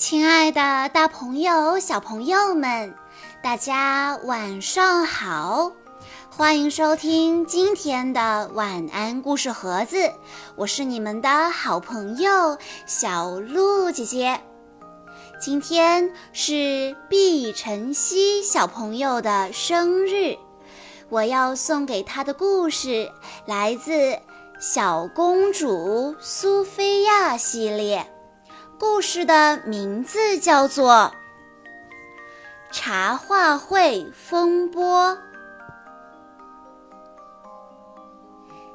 [0.00, 2.94] 亲爱的，大朋友、小朋友们，
[3.42, 5.72] 大家晚上好！
[6.30, 10.10] 欢迎收听今天的晚安故事盒子，
[10.56, 12.56] 我是你们的好朋友
[12.86, 14.40] 小鹿姐姐。
[15.38, 20.34] 今天是毕晨曦小朋友的生日，
[21.10, 23.12] 我要送给他的故事
[23.44, 23.92] 来自
[24.58, 28.10] 《小公主苏菲亚》系列。
[28.80, 31.12] 故事的名字叫做
[32.74, 35.10] 《茶话会风波》。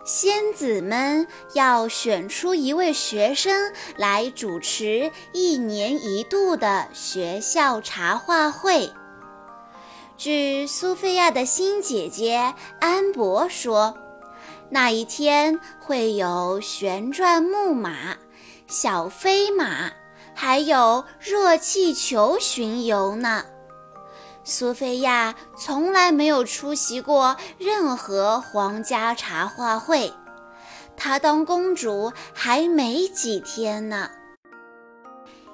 [0.06, 8.92] 仙子们要选出一位学生来主持一年一度的学校茶话会。
[10.18, 13.98] 据苏菲亚的新姐姐安博说，
[14.70, 18.18] 那一天会有旋转木马。
[18.68, 19.92] 小飞马，
[20.34, 23.46] 还有热气球巡游呢。
[24.44, 30.12] 苏菲亚从来没有出席过任何皇家茶话会，
[30.98, 34.10] 她当公主还没几天呢。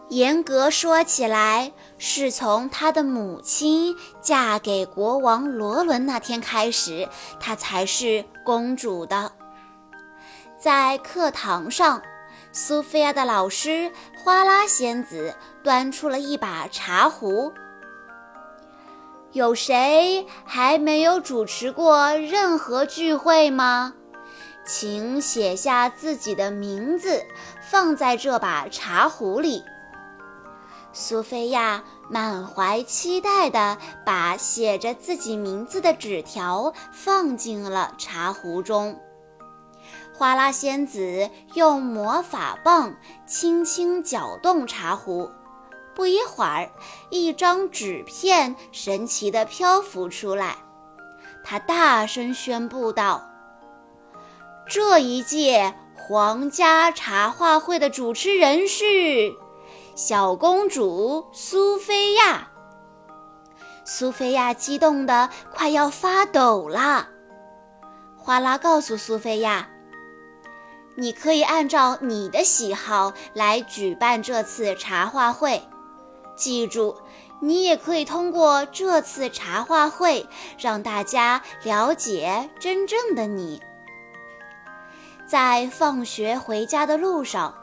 [0.08, 7.09] 严格说起来，是从她的母亲嫁给国王罗伦那天开始，
[7.42, 9.34] 她才是公主的。
[10.58, 12.02] 在课堂上。
[12.52, 17.54] 苏菲亚的老师花拉仙子端出了一把茶壶。
[19.32, 23.94] 有谁还没有主持过任何聚会吗？
[24.66, 27.26] 请写下自己的名字，
[27.62, 29.64] 放在这把茶壶里。
[30.92, 39.00] 苏菲亚满怀期待地把写着自己名字的纸条放进了茶壶中。
[40.22, 45.32] 花拉仙子用魔法棒轻轻搅动茶壶，
[45.96, 46.70] 不一会儿，
[47.10, 50.58] 一张纸片神奇地漂浮出来。
[51.44, 53.28] 她大声宣布道
[54.70, 58.86] ：“这一届皇家茶话会的主持人是
[59.96, 62.50] 小公主苏菲亚。”
[63.84, 67.08] 苏菲亚激动得快要发抖了。
[68.16, 69.68] 花拉告诉苏菲亚。
[70.96, 75.62] 你可以按照你的喜好来举办这次茶话会。
[76.35, 76.96] 记住，
[77.41, 83.62] 你也可以通过这次茶话会让大家了解真正的你。
[85.28, 87.53] 在放学回家的路上，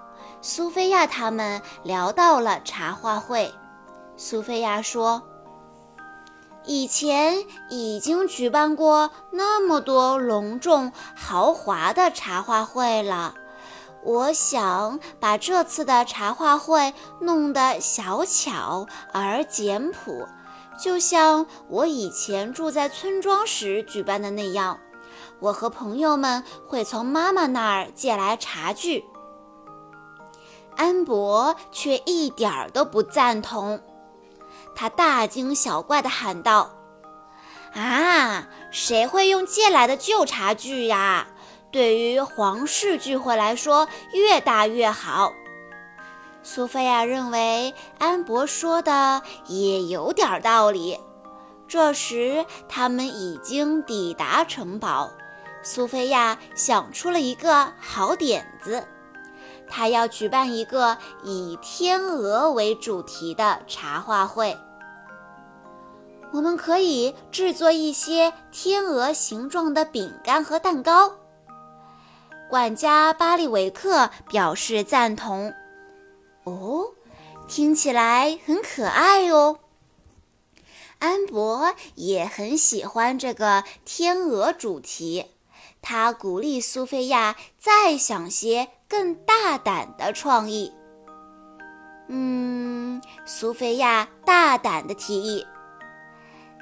[0.41, 3.53] 苏菲亚他们聊到了茶话会。
[4.17, 5.22] 苏菲亚说。
[6.69, 13.34] 以前已经举办过那么多隆重豪华的茶话会了，
[14.05, 16.93] 我想把这次的茶话会
[17.23, 20.29] 弄得小巧而简朴，
[20.79, 24.79] 就像我以前住在村庄时举办的那样。
[25.41, 29.06] 我和朋友们会从妈妈那儿借来茶具。
[30.77, 33.81] 安博却一点儿都不赞同。
[34.81, 36.71] 他大惊小怪地喊道
[37.75, 41.27] ：“啊，谁会用借来的旧茶具呀？
[41.72, 45.33] 对于皇室聚会来说，越大越好。”
[46.44, 51.00] 苏菲亚认为安博说的也有点道理。
[51.67, 55.11] 这时，他们已经抵达城堡。
[55.61, 58.87] 苏菲亚想出了一个好点子，
[59.69, 64.56] 她要举办一个以天鹅为主题的茶话会。
[66.33, 71.12] 我们可以制作一些天鹅形状的饼干和蛋糕。
[72.50, 75.53] 管家巴利维克表示赞同。
[76.44, 76.93] 哦，
[77.47, 79.59] 听起来很可爱哦。
[80.99, 85.27] 安博也很喜欢这个天鹅主题，
[85.81, 90.73] 他鼓励苏菲亚再想些更大胆的创意。
[92.08, 95.47] 嗯，苏菲亚大胆的提议。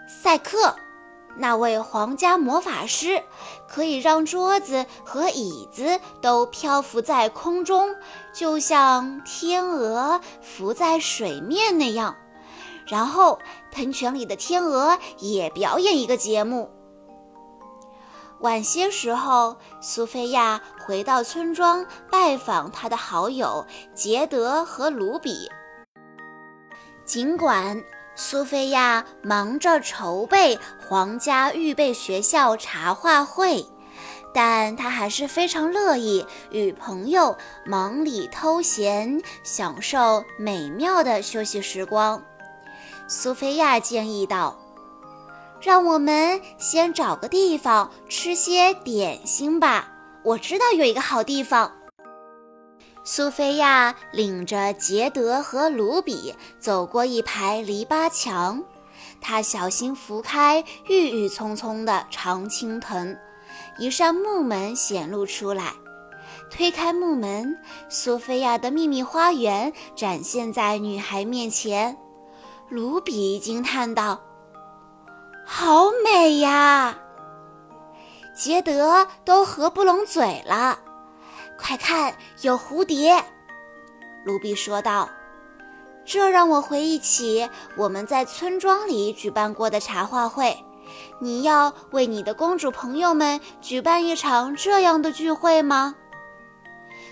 [0.06, 0.76] 赛克，
[1.36, 3.22] 那位皇家魔法师，
[3.68, 7.94] 可以让桌子和椅子都漂浮在空中，
[8.32, 12.14] 就像天鹅浮在水面那样。
[12.86, 13.38] 然后，
[13.72, 16.70] 喷泉里的天鹅也表演一个节目。
[18.40, 25.50] 晚些时候，苏菲亚回到村庄拜访她的好友杰德和卢比。
[27.04, 27.82] 尽管。
[28.18, 33.66] 苏菲亚忙着筹备皇家预备学校茶话会，
[34.32, 37.36] 但他还是非常乐意与朋友
[37.66, 42.22] 忙里偷闲，享受美妙的休息时光。
[43.06, 44.58] 苏菲亚建议道
[45.60, 49.92] ：“让我们先找个地方吃些点心吧。
[50.22, 51.70] 我知道有一个好地方。”
[53.08, 58.60] 苏菲亚领着杰德和卢比走过一排篱笆墙，
[59.20, 63.16] 她小心拂开郁郁葱葱的常青藤。
[63.78, 65.72] 一扇木门显露出来，
[66.50, 67.56] 推开木门，
[67.88, 71.96] 苏菲亚的秘密花园展现在女孩面前。
[72.68, 74.20] 卢比惊叹道
[75.46, 76.98] ：“好美呀！”
[78.36, 80.80] 杰德都合不拢嘴了。
[81.58, 83.24] 快看，有蝴蝶！
[84.24, 85.08] 卢比说道
[86.04, 90.56] ：“这让我回忆起我们在村庄里举办过的茶话会。”
[91.18, 95.96] 你要为你的公主朋友们举办一场这样的聚会吗？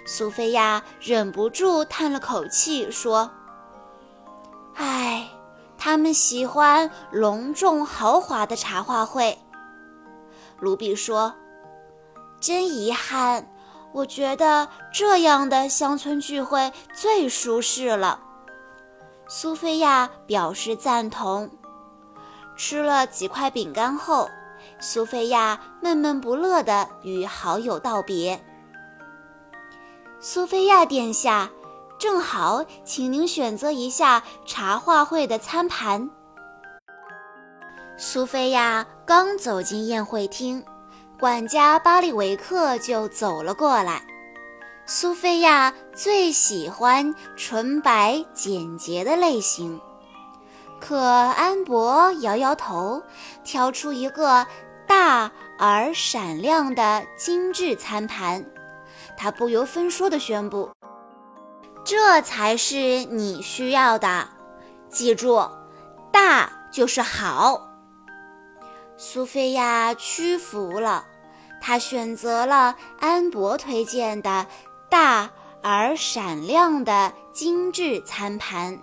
[0.06, 3.28] 苏菲亚忍不住叹了口气说
[4.76, 5.28] ：“唉，
[5.76, 9.36] 他们喜欢隆重豪华的茶话会。”
[10.60, 11.34] 卢比说
[12.38, 13.52] ：“真遗憾，
[13.94, 18.20] 我觉得这样的乡村聚会最舒适了。”
[19.26, 21.48] 苏菲亚表示赞同。
[22.56, 24.28] 吃了几块饼干后，
[24.78, 28.44] 苏菲亚闷闷不乐地与好友道别。
[30.20, 31.50] 苏菲亚殿下，
[31.98, 36.10] 正好，请您选择一下茶话会的餐盘。
[37.96, 40.64] 苏菲亚刚走进宴会厅，
[41.24, 44.02] 管家巴利维克就走了过来。
[44.84, 49.80] 苏菲亚最喜欢纯白简洁的类型。
[50.78, 53.02] 可安博摇摇头，
[53.42, 54.46] 挑出一个
[54.86, 58.44] 大而闪亮的精致餐盘。
[59.16, 60.70] 他不由分说地宣布
[61.86, 64.28] ：“这才是你需要的，
[64.90, 65.48] 记住，
[66.12, 67.70] 大就是好。”
[68.98, 71.06] 苏菲亚屈服了，
[71.66, 74.46] 他选择了安博推荐的
[74.90, 75.30] 大
[75.62, 78.78] 而闪亮的精致餐盘。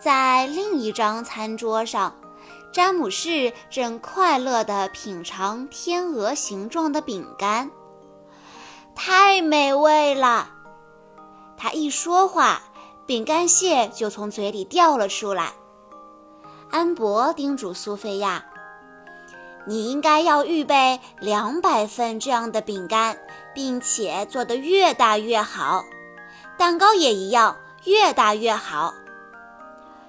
[0.00, 2.14] 在另一张餐桌上，
[2.72, 7.72] 詹姆士正快乐地品尝天鹅形状的饼干，
[8.94, 10.50] 太美味了。
[11.56, 12.62] 他一说话，
[13.04, 15.54] 饼干屑就从嘴里掉了出来。
[16.70, 18.44] 安博叮嘱苏菲亚
[19.68, 23.18] ：“你应该要预备两百份这样的饼干，
[23.54, 25.84] 并且做得越大越好。
[26.56, 27.54] 蛋糕也一样，
[27.84, 28.94] 越大越好。”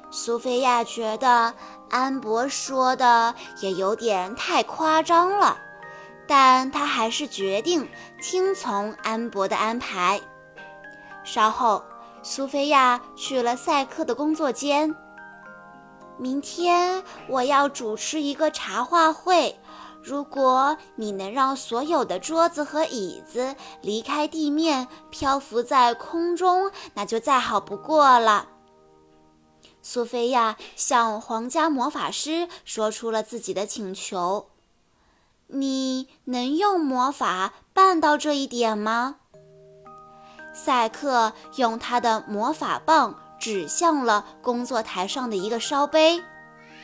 [0.09, 1.53] 苏菲亚觉得
[1.89, 5.57] 安博说的也有点太夸张了，
[6.25, 7.85] 但她还是决定
[8.21, 10.21] 听从安博的安排。
[11.25, 11.83] 稍后，
[12.23, 14.95] 苏菲亚去了赛克的工作间。
[16.19, 19.57] 明天我要主持一个茶话会，
[20.03, 28.49] 如果你能让所有的桌子和椅子离开地面，漂浮在空中，那就再好不过了。
[29.81, 34.49] 苏菲亚向皇家魔法师说出了自己的请求
[35.47, 39.15] ：“你能用魔法办到这一点吗？”
[40.53, 46.23] 赛克用他的魔法棒指向了工作台上的一个烧杯。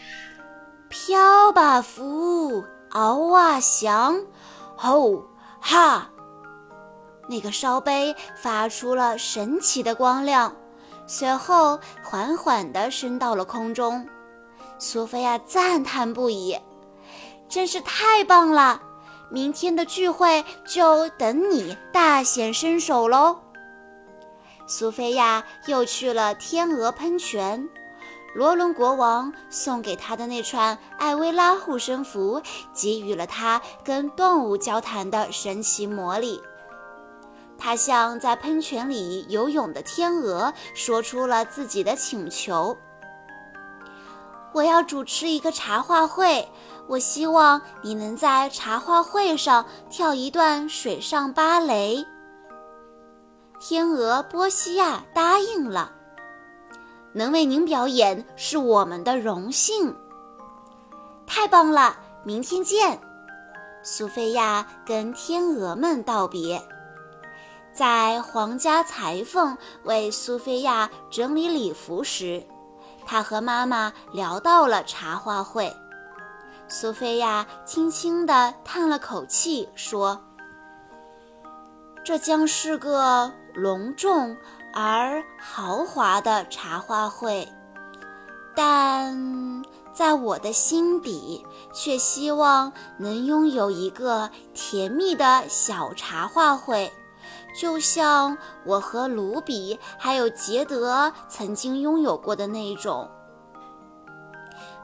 [0.90, 4.22] “飘吧，福，敖啊，翔，
[4.76, 5.26] 吼
[5.60, 6.10] 哈！”
[7.28, 10.56] 那个烧杯发出了神奇的光亮。
[11.08, 14.08] 随后，缓缓地升到了空中。
[14.78, 16.58] 苏菲亚赞叹不已
[17.48, 18.82] ：“真是太棒了！
[19.30, 23.40] 明天的聚会就等你大显身手喽！”
[24.68, 27.68] 苏菲亚又去了天鹅喷泉。
[28.34, 32.42] 罗伦国王送给她的那串艾薇拉护身符，
[32.74, 36.42] 给予了她跟动物交谈的神奇魔力。
[37.58, 42.78] 她向在喷泉里游泳的天鹅说出了自己的请求
[44.52, 46.50] ：“我要主持一个茶话会，
[46.88, 52.06] 我希望你能在茶话会上跳一段水上芭蕾。”
[53.60, 55.92] 天鹅波西亚答应了，
[57.14, 59.96] 能为您表演是我们的荣幸。
[61.26, 63.00] 太棒了，明天见！
[63.82, 66.62] 苏菲亚跟天鹅们道别。
[67.74, 72.46] 在皇家裁缝为苏菲亚整理礼服时，
[73.06, 75.76] 她和妈妈聊到了茶话会。
[76.68, 80.20] 苏菲亚轻轻地叹了口气，说
[82.04, 84.38] ：“这将是个隆重
[84.74, 87.48] 而豪华的茶话会，
[88.54, 96.92] 但在我的心底，却希望能拥有一个甜蜜的小茶话会，
[97.58, 103.10] 就像我和卢比还有杰德曾经拥有过的那种。”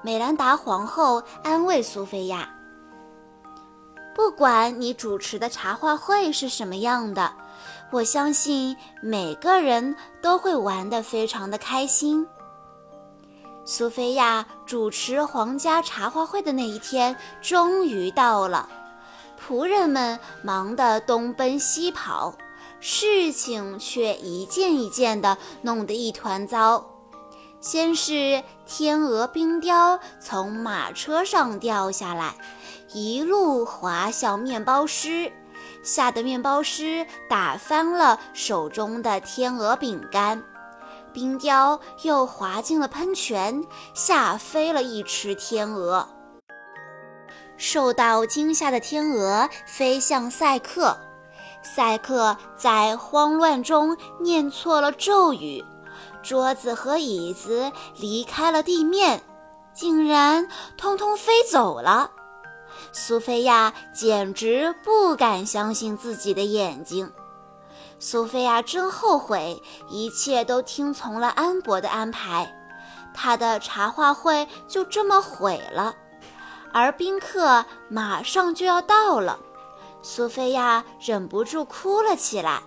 [0.02, 2.50] 美兰达皇后安慰苏菲亚
[4.16, 7.34] ：“不管你主持的茶话会是什么样的，
[7.92, 12.26] 我相信每个人都会玩得非常的开心。”
[13.64, 18.68] 苏菲亚主持皇家茶话会的那一天终于到了，
[19.40, 22.34] 仆人们忙得东奔西跑，
[22.80, 26.86] 事情却一件一件的弄得一团糟。
[27.60, 32.34] 先是天鹅冰雕从马车上掉下来，
[32.92, 35.32] 一路滑向面包师，
[35.84, 40.44] 吓得面包师打翻了手中的天鹅饼干。
[41.14, 46.08] 冰雕又滑进了喷泉，吓飞了一池天鹅。
[47.58, 50.98] 受到惊吓的天鹅飞向赛克，
[51.62, 55.64] 赛克在慌乱中念错了咒语。
[56.24, 59.22] 桌子和椅子离开了地面，
[59.74, 60.48] 竟然
[60.78, 62.12] 通通飞走了。
[62.92, 67.12] 苏菲亚简直不敢相信自己的眼睛。
[68.00, 72.54] 苏菲亚真后悔，一切都听从了安博的安排，
[73.14, 75.96] 她的茶话会就这么毁了。
[76.74, 79.40] 而宾客马上就要到了，
[80.02, 82.62] 苏菲亚忍不住哭了起来。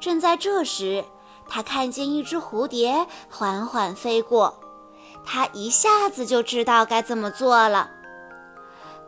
[0.00, 1.04] 正在这时，
[1.48, 4.58] 他看见一只蝴蝶缓缓飞过，
[5.24, 7.90] 他一下子就知道该怎么做了。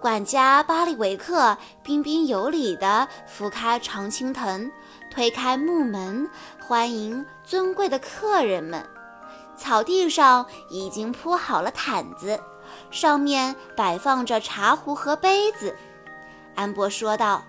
[0.02, 4.68] 管家巴利维克彬彬有礼地拂开常青藤，
[5.08, 6.28] 推开木门，
[6.58, 8.84] 欢迎尊贵的客人们。
[9.56, 12.40] 草地上已经铺好了毯子，
[12.90, 15.72] 上面摆放着茶壶和杯子。
[16.56, 17.44] 安博说道：“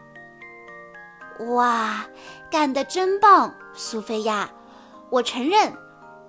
[1.55, 2.05] 哇，
[2.51, 4.48] 干得真棒，苏菲亚！”
[5.10, 5.75] 我承认，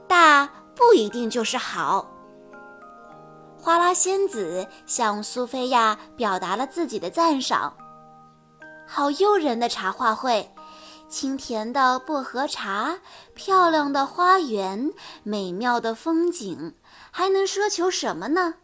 [0.09, 2.14] 大不一定就是好。
[3.65, 7.75] 花拉仙子向苏菲亚表达了自己的赞赏。
[8.87, 10.55] 好诱人的茶话会，
[11.09, 12.99] 清甜的薄荷茶，
[13.35, 14.93] 漂亮的花园，
[15.23, 16.75] 美妙的风景，
[17.11, 18.57] 还能奢求什么呢？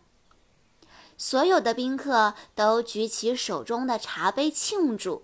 [1.16, 5.22] 所有的宾客都举起手中的茶杯庆祝。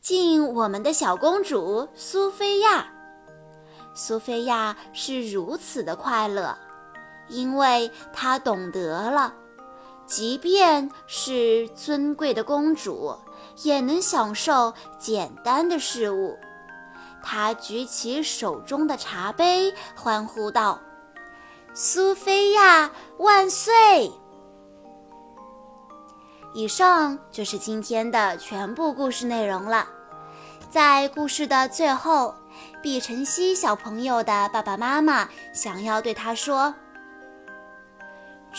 [0.00, 2.94] 敬我们的小公主苏菲亚。
[3.94, 6.56] 苏菲亚是如此的快乐，
[7.28, 9.34] 因为她懂得了，
[10.06, 13.16] 即便是尊贵的公主，
[13.62, 16.38] 也能享受简单的事物。
[17.22, 20.80] 她举起手中的茶杯，欢呼道
[21.74, 24.10] ：“苏菲亚万岁！”
[26.54, 29.86] 以上就是今天的全部故事内容了。
[30.70, 32.34] 在故事的最后。
[32.82, 36.74] 毕晨曦小朋友的爸爸妈妈想要对他说：“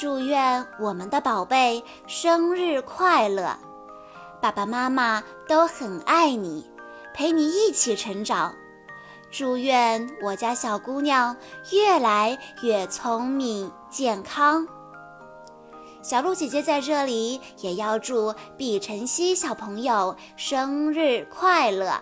[0.01, 3.53] 祝愿我们的宝贝生日快乐，
[4.41, 6.65] 爸爸妈妈都很爱你，
[7.13, 8.55] 陪你一起成长。
[9.29, 11.35] 祝愿我家小姑娘
[11.73, 14.65] 越来越聪明健康。”
[16.01, 22.01] 小鹿姐姐在这里也要祝毕晨曦小朋友生日快乐。